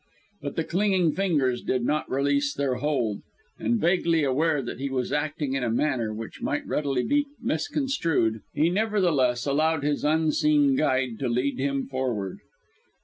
[0.41, 3.21] But the clinging fingers did not release their hold,
[3.59, 8.41] and vaguely aware that he was acting in a manner which might readily be misconstrued,
[8.51, 12.39] he nevertheless allowed his unseen guide to lead him forward.